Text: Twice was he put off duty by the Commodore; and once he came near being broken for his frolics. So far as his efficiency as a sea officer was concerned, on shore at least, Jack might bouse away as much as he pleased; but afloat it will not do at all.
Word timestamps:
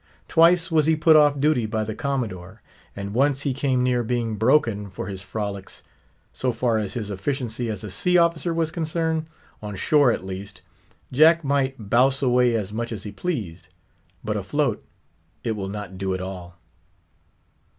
Twice 0.27 0.71
was 0.71 0.87
he 0.87 0.95
put 0.95 1.15
off 1.15 1.39
duty 1.39 1.67
by 1.67 1.83
the 1.83 1.93
Commodore; 1.93 2.63
and 2.95 3.13
once 3.13 3.41
he 3.41 3.53
came 3.53 3.83
near 3.83 4.01
being 4.03 4.35
broken 4.35 4.89
for 4.89 5.05
his 5.05 5.21
frolics. 5.21 5.83
So 6.33 6.51
far 6.51 6.79
as 6.79 6.95
his 6.95 7.11
efficiency 7.11 7.69
as 7.69 7.83
a 7.83 7.91
sea 7.91 8.17
officer 8.17 8.51
was 8.51 8.71
concerned, 8.71 9.27
on 9.61 9.75
shore 9.75 10.11
at 10.11 10.25
least, 10.25 10.63
Jack 11.11 11.43
might 11.43 11.75
bouse 11.87 12.23
away 12.23 12.55
as 12.55 12.73
much 12.73 12.91
as 12.91 13.03
he 13.03 13.11
pleased; 13.11 13.67
but 14.23 14.35
afloat 14.35 14.83
it 15.43 15.51
will 15.51 15.69
not 15.69 15.99
do 15.99 16.15
at 16.15 16.19
all. 16.21 16.57